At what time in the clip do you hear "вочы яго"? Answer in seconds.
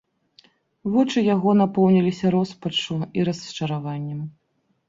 0.95-1.53